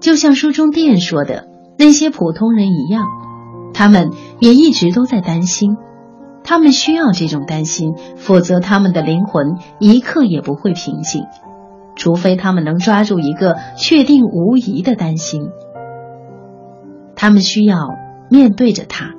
[0.00, 3.04] 就像书中店说的，那些普通人一样，
[3.72, 5.76] 他们也一直都在担心，
[6.42, 11.24] 他们需要这种担心，否则他们的灵魂一刻也不会平静，
[11.94, 15.48] 除非他们能抓住一个确定无疑的担心。
[17.14, 17.76] 他们需要。
[18.28, 19.12] 面对着他，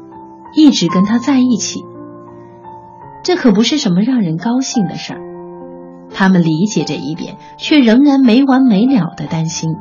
[0.53, 1.79] 一直跟他在一起，
[3.27, 5.19] 这可不是什么让人高兴的事儿。
[6.13, 9.71] 他们理解这一点，却仍然没完没了的担心。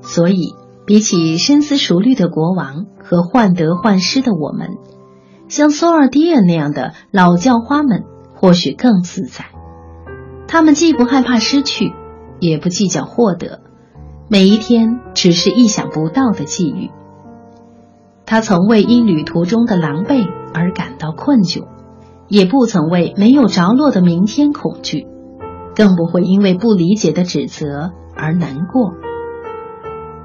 [0.00, 0.54] 所以，
[0.86, 4.78] 比起深思熟虑的国王和患得患失的我们，
[5.48, 9.44] 像索尔迪恩那样的老教花们，或许更自在。
[10.46, 11.92] 他们既不害怕失去，
[12.40, 13.60] 也不计较获得。
[14.30, 16.88] 每一天只是意想不到的际遇。
[18.24, 21.66] 他从未因旅途中的狼狈而感到困窘，
[22.28, 25.06] 也不曾为没有着落的明天恐惧，
[25.74, 28.94] 更不会因为不理解的指责而难过。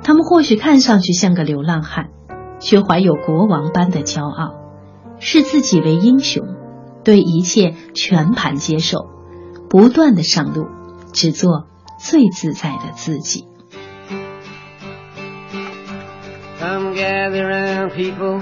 [0.04, 2.10] 他们或许看上去像个流浪汉，
[2.60, 4.56] 却怀有国王般的骄傲，
[5.20, 6.46] 视自己为英雄，
[7.04, 9.08] 对一切全盘接受，
[9.70, 10.68] 不断的上路，
[11.14, 11.68] 只做
[12.00, 13.46] 最自在的自己。
[16.62, 18.42] i'm gather round people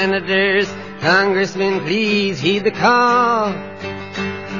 [0.00, 0.68] senators,
[1.00, 3.52] congressmen, please heed the call.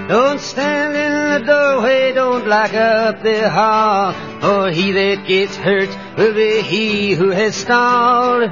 [0.09, 5.89] Don't stand in the doorway, don't lock up the hall, or he that gets hurt
[6.17, 8.51] will be he who has stalled.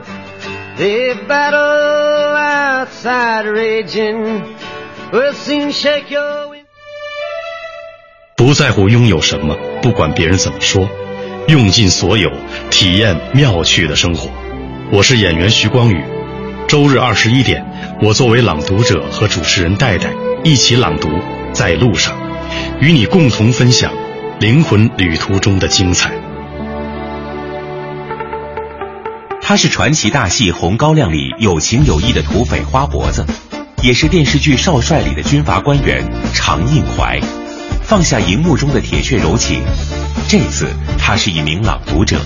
[0.77, 4.43] The battle outside raging
[5.13, 6.53] will soon shake your.
[8.37, 10.89] 不在乎拥有什么，不管别人怎么说，
[11.47, 12.33] 用尽所有，
[12.69, 14.29] 体验妙趣的生活。
[14.91, 16.05] 我是演员徐光宇。
[16.70, 17.66] 周日二十一点，
[18.00, 20.14] 我作为朗读者和主持人戴戴
[20.44, 21.10] 一起朗读，
[21.52, 22.16] 在路上，
[22.80, 23.92] 与你共同分享
[24.40, 26.12] 灵魂旅途中的精彩。
[29.42, 33.26] 他是传奇大戏《红高粱》里有情有义的土匪花脖子，
[33.82, 37.20] 也是电视剧《少帅》里的军阀官员常应怀。
[37.82, 39.64] 放下荧幕中的铁血柔情，
[40.28, 40.68] 这次
[41.00, 42.22] 他是一名朗读者。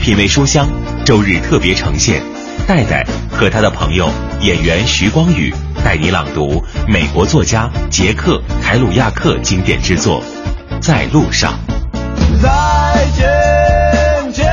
[0.00, 0.68] 品味书香，
[1.04, 2.20] 周日特别呈现，
[2.66, 4.08] 戴戴和他的朋友
[4.40, 5.52] 演员徐光宇
[5.84, 10.22] 带你朗读美国作家杰克·凯鲁亚克经典之作
[10.80, 11.52] 《在路上》。
[12.40, 14.44] 再见，杰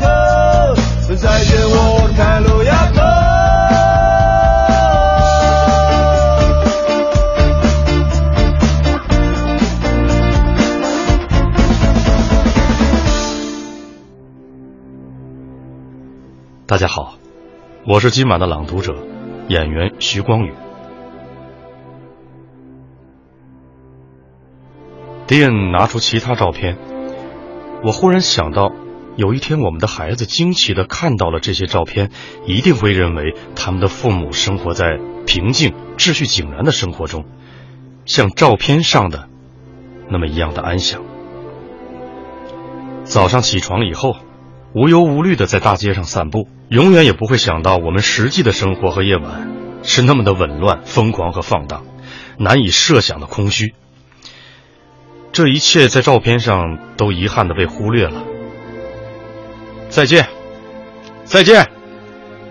[0.00, 0.76] 克！
[1.16, 3.02] 再见，我凯鲁亚克！
[16.66, 17.14] 大家好，
[17.86, 18.96] 我是今晚的朗读者，
[19.48, 20.52] 演员徐光宇。
[25.26, 26.76] 迪恩拿出其他照片，
[27.84, 28.72] 我忽然想到，
[29.16, 32.10] 有一天我们的孩子惊奇的看到了这些照片，
[32.46, 37.24] 一定会认为他们的父母生活在平静、秩序井然的生活中，
[38.04, 39.28] 像照片上的
[40.10, 41.02] 那么一样的安详。
[43.04, 44.16] 早上起床以后。
[44.74, 49.50] 无忧无虑的在大街上散步，永远也不会想到我们实际的生活和夜晚
[49.82, 51.86] 是那么的紊乱、疯狂和放荡，
[52.36, 53.74] 难以设想的空虚。
[55.32, 58.22] 这一切在照片上都遗憾的被忽略了。
[59.88, 60.28] 再见，
[61.24, 61.70] 再见。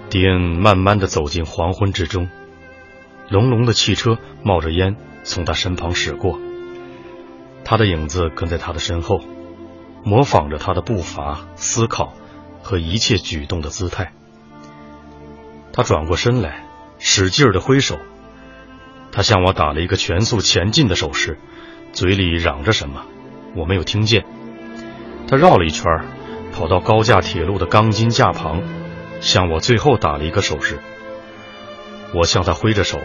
[0.10, 2.30] 迪恩慢慢的走进黄昏之中，
[3.30, 6.40] 隆隆的汽车冒着烟从他身旁驶过，
[7.64, 9.22] 他的影子跟在他的身后。
[10.04, 12.14] 模仿着他的步伐、思考
[12.68, 14.12] 和一切举动的姿态，
[15.72, 16.66] 他转过身来，
[17.00, 17.98] 使劲的挥手。
[19.10, 21.40] 他向我打了一个全速前进的手势，
[21.94, 23.06] 嘴里嚷着什么，
[23.56, 24.26] 我没有听见。
[25.30, 25.86] 他绕了一圈，
[26.52, 28.62] 跑到高架铁路的钢筋架旁，
[29.22, 30.78] 向我最后打了一个手势。
[32.14, 33.00] 我向他挥着手。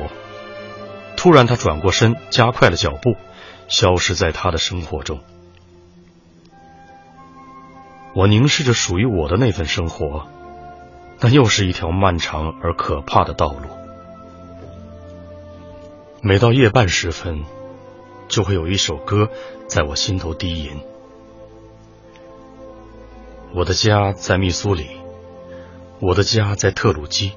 [1.16, 3.14] 突然，他转过身，加快了脚步，
[3.68, 5.20] 消失在他的生活中。
[8.14, 10.26] 我凝视着属于我的那份生活，
[11.20, 13.68] 那又是一条漫长而可怕的道路。
[16.20, 17.42] 每到夜半时分，
[18.28, 19.30] 就会有一首歌
[19.66, 20.80] 在我心头低吟。
[23.54, 24.86] 我的家在密苏里，
[25.98, 27.32] 我的家在特鲁基，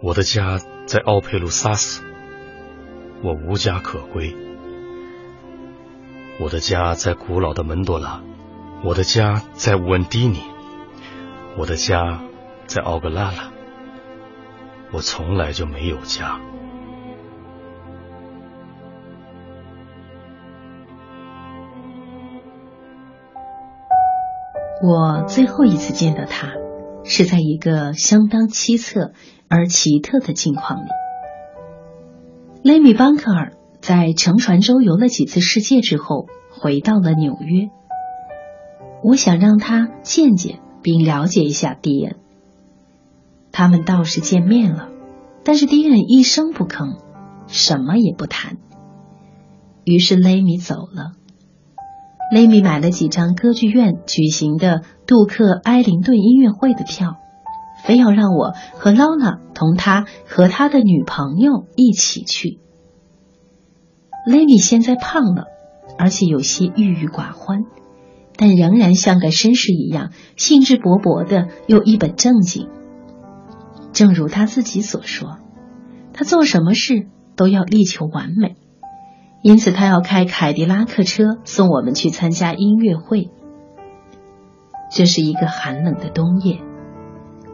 [0.00, 2.02] 我的家在奥佩鲁萨斯，
[3.22, 4.36] 我无家可归。
[6.38, 8.22] 我的家在古老的门多拉。
[8.84, 10.40] 我的家在乌恩迪尼，
[11.58, 12.20] 我的家
[12.66, 13.50] 在奥格拉拉。
[14.92, 16.40] 我从来就没有家。
[24.82, 26.52] 我最后一次见到他，
[27.02, 29.12] 是在一个相当凄恻
[29.48, 30.88] 而奇特的境况里。
[32.62, 37.70] 雷米·邦克尔在乘船周游了几次世界之后，回到了纽约。
[39.06, 42.16] 我想让他见见并了解一下迪恩。
[43.52, 44.88] 他们倒是见面了，
[45.44, 46.98] 但是迪恩一声不吭，
[47.46, 48.56] 什么也不谈。
[49.84, 51.12] 于是雷米走了。
[52.32, 57.14] 雷米买了几张歌剧院举行的杜克·埃灵顿音乐会的票，
[57.84, 62.58] 非要让我和劳拉同他和他的女朋友一起去。
[64.26, 65.44] 雷米现在胖了，
[65.96, 67.66] 而且有些郁郁寡欢。
[68.36, 72.68] 但仍然像个绅士一样兴致勃勃的，又一本正经。
[73.92, 75.38] 正如他自己所说，
[76.12, 78.56] 他做什么事都要力求完美，
[79.42, 83.30] 因此他要开凯迪拉克车送我们去参加音乐会。
[84.90, 86.60] 这是一个寒冷的冬夜，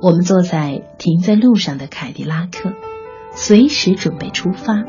[0.01, 2.73] 我们坐在停在路上的凯迪拉克，
[3.33, 4.83] 随时准备出发。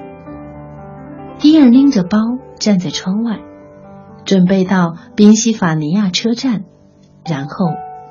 [1.38, 2.18] 迪尔拎着包
[2.60, 3.39] 站在窗外。
[4.26, 6.65] 准备到宾夕法尼亚车站，
[7.26, 7.67] 然后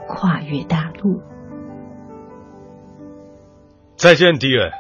[0.09, 1.23] 跨越大陆。
[3.97, 4.71] 再见，迪恩。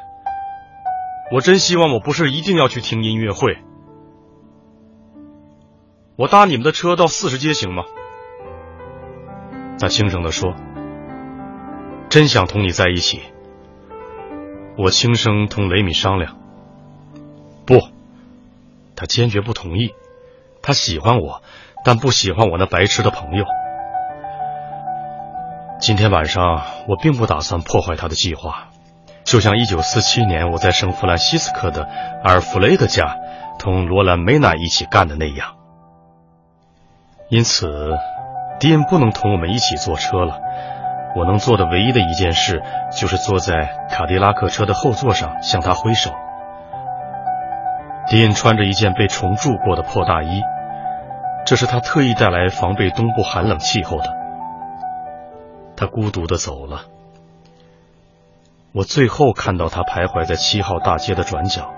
[1.32, 3.56] 我真希望我不是一定要去听音乐会。
[6.16, 7.84] 我搭你们的车到四十街行吗？
[9.80, 10.54] 他轻声的说
[12.10, 13.20] ：“真想同你在一起。”
[14.76, 16.38] 我轻声同雷米商量。
[17.64, 17.80] 不，
[18.94, 19.94] 他坚决不同意。
[20.62, 21.42] 他喜欢我，
[21.84, 23.44] 但不喜欢我那白痴的朋友。
[25.80, 28.68] 今天晚上我并不打算破坏他的计划，
[29.24, 31.88] 就像一九四七年我在圣弗兰西斯科的
[32.22, 33.16] 阿尔弗雷德家
[33.58, 35.56] 同罗兰梅娜一起干的那样。
[37.28, 37.98] 因此，
[38.60, 40.38] 迪恩不能同我们一起坐车了，
[41.16, 42.62] 我能做的唯一的一件事，
[42.96, 46.12] 就是坐在卡迪拉克车的后座上向他挥手。
[48.06, 50.42] 迪恩穿着一件被重铸过的破大衣，
[51.44, 54.04] 这是他特意带来防备东部寒冷气候的。
[55.76, 56.84] 他孤独的走了。
[58.72, 61.74] 我最后看到他徘徊在七号大街的转角，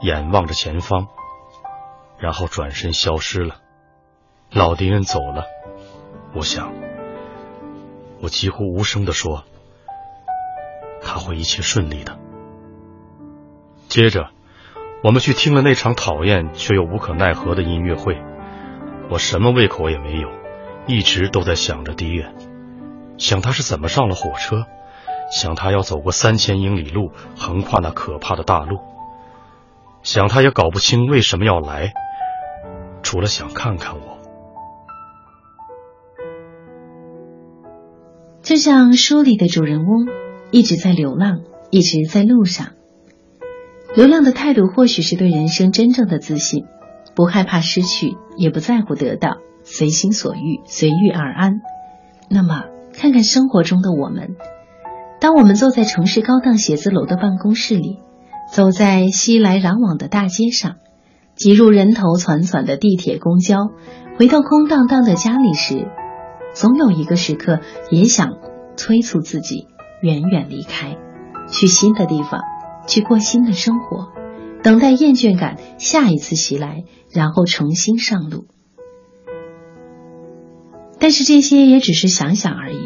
[0.00, 1.08] 眼望着前方，
[2.18, 3.56] 然后转身消失了。
[4.52, 5.44] 老敌人走了，
[6.34, 6.72] 我想，
[8.22, 9.44] 我几乎无声的说
[11.02, 12.16] ：“他会一切顺利的。”
[13.88, 14.28] 接着，
[15.02, 18.22] 我们去听了那场讨厌却又无可奈何的音乐会。
[19.10, 20.28] 我什么胃口也没有，
[20.86, 22.34] 一直都在想着迪恩，
[23.16, 24.66] 想他是怎么上了火车。
[25.30, 28.78] 想他要走过三千英里路，横跨那可怕的大陆。
[30.02, 31.92] 想他也搞不清为什么要来，
[33.02, 34.16] 除了想看看我。
[38.42, 40.08] 就像书里的主人翁，
[40.50, 42.68] 一直在流浪，一直在路上。
[43.94, 46.64] 流浪的态度或许是对人生真正的自信，
[47.18, 51.60] 不害怕失去，也不在乎得到，随心所欲，随遇而安。
[52.30, 52.62] 那么，
[52.94, 54.36] 看看生活中的我们。
[55.20, 57.98] 当我们坐在城市高档写字楼的办公室里，
[58.52, 60.76] 走在熙来攘往的大街上，
[61.34, 63.70] 挤入人头攒攒的地铁、公交，
[64.16, 65.88] 回到空荡荡的家里时，
[66.54, 67.58] 总有一个时刻
[67.90, 68.34] 也想
[68.76, 69.66] 催促自己
[70.02, 70.96] 远远离开，
[71.50, 72.42] 去新的地方，
[72.86, 74.06] 去过新的生活，
[74.62, 78.46] 等待厌倦感下一次袭来，然后重新上路。
[80.98, 82.78] 但是这些也只是想想而已，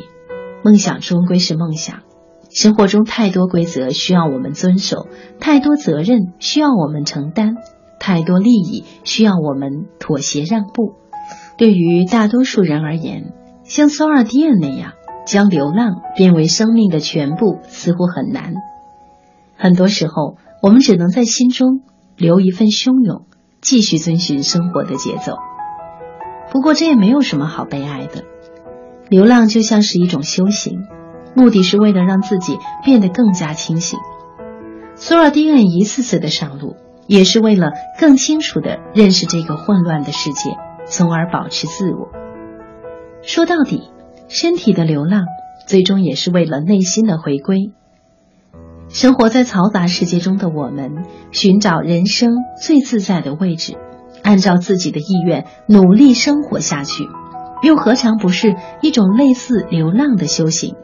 [0.63, 2.01] 梦想终归是梦想。
[2.51, 5.09] 生活中太多规则需要我们遵守，
[5.41, 7.55] 太多责任需要我们承担，
[7.99, 10.97] 太多利益需要我们妥协让步。
[11.57, 13.33] 对于大多数人而言，
[13.65, 14.93] 像索尔迪恩那样
[15.25, 18.53] 将流浪变为生命的全部，似乎很难。
[19.57, 21.83] 很多时候，我们只能在心中
[22.17, 23.27] 留一份汹涌，
[23.61, 25.35] 继续遵循生活的节奏。
[26.53, 28.23] 不过，这也没有什么好悲哀的。
[29.09, 30.79] 流浪就像是一种修行。
[31.35, 33.99] 目的是为了让自己变得更加清醒。
[34.95, 36.77] 索尔蒂恩一次次的上路，
[37.09, 40.51] 也是为了更清楚的认识这个混乱的世界，
[40.87, 42.11] 从而保持自我。
[43.23, 43.91] 说到底，
[44.29, 45.25] 身体的流浪，
[45.67, 47.73] 最终也是为了内心的回归。
[48.93, 52.31] 生活在嘈杂世界中的我们，寻找人生
[52.61, 53.79] 最自在的位置，
[54.23, 57.09] 按照自己的意愿努力生活下去，
[57.63, 60.77] 又何尝不是一种类似流浪的修行？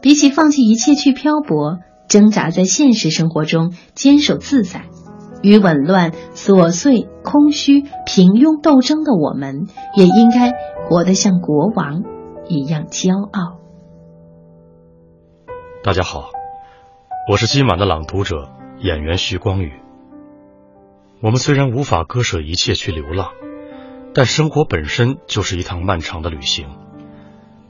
[0.00, 1.78] 比起放弃一切去漂泊，
[2.08, 4.86] 挣扎在现实生活中坚守自在，
[5.42, 10.52] 与紊乱、琐碎、空虚、平庸斗争的我们，也应该
[10.88, 12.02] 活得像国王
[12.48, 13.60] 一样骄傲。
[15.84, 16.30] 大家好，
[17.28, 19.72] 我是今晚的朗读者演员徐光宇。
[21.20, 23.32] 我们虽然无法割舍一切去流浪，
[24.14, 26.68] 但生活本身就是一趟漫长的旅行，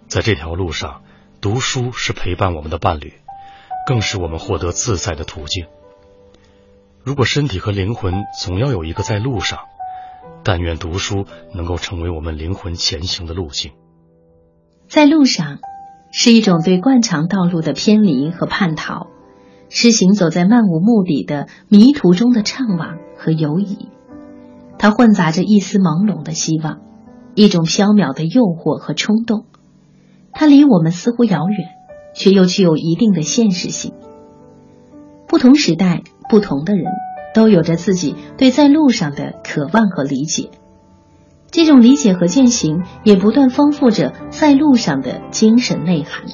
[0.09, 1.00] 在这条路上。
[1.40, 3.14] 读书是陪伴我们的伴侣，
[3.86, 5.66] 更是我们获得自在的途径。
[7.02, 9.61] 如果身体和灵魂总要有一个在路上，
[10.44, 13.72] 但愿读书能够成为我们灵魂前行的路径。
[14.86, 15.61] 在路上，
[16.12, 19.09] 是一种对惯常道路的偏离和叛逃，
[19.68, 23.88] 是行走在漫无目的的迷途中的怅惘和犹疑。
[24.78, 26.80] 它混杂着一丝朦胧的希望，
[27.34, 29.46] 一种飘渺的诱惑和冲动。
[30.32, 31.68] 它离我们似乎遥远，
[32.14, 33.94] 却又具有一定的现实性。
[35.26, 36.84] 不同时代、不同的人，
[37.34, 40.50] 都有着自己对在路上的渴望和理解。
[41.50, 46.24] 这种理解和践行，也不断丰富着在路上的精神内涵。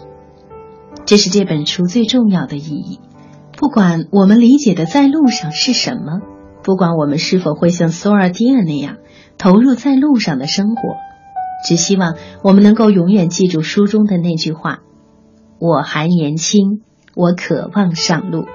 [1.06, 2.98] 这是这本书最重要的意义。
[3.62, 6.20] 不管我们理解的在路上是什么，
[6.64, 8.96] 不管我们是否会像索尔蒂尔那样
[9.38, 10.96] 投入在路上的生活。
[11.64, 14.80] 只希望我们能够永远记住书中的那句话
[15.60, 16.82] ：“我还年轻，
[17.14, 18.46] 我渴望上路。”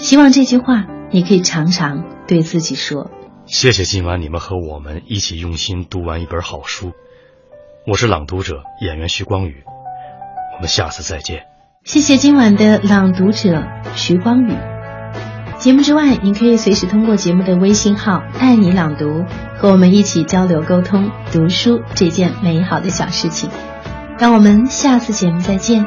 [0.00, 3.10] 希望这句话你可以常常对自己说。
[3.44, 6.92] 谢谢今晚你们和我们一起用心读完一本好书。
[7.86, 9.62] 我是朗读者演员徐光宇，
[10.56, 11.53] 我们下次再见。
[11.84, 13.62] 谢谢今晚的朗读者
[13.94, 14.56] 徐光宇。
[15.58, 19.26] 节目之外，您可以随时通过节目的微信号“爱你朗读”
[19.60, 23.50] 和我们一起交流沟通读书这件美好的小事情。
[24.18, 25.84] 让我们下次节目再见。